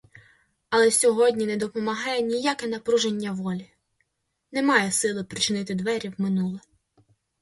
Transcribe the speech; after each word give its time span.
Але 0.69 0.91
сьогодні 0.91 1.45
не 1.45 1.57
допомагає 1.57 2.21
ніяке 2.21 2.67
напруження 2.67 3.31
волі,— 3.31 3.69
немає 4.51 4.91
сили 4.91 5.23
причинити 5.23 5.73
двері 5.75 6.09
в 6.09 6.21
минуле. 6.21 6.59